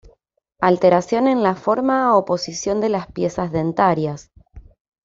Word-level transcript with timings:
Alteración 0.61 1.27
en 1.27 1.43
la 1.43 1.53
forma 1.53 2.17
o 2.17 2.25
posición 2.25 2.81
de 2.81 2.89
las 2.89 3.05
piezas 3.11 3.51
dentarias. 3.51 4.31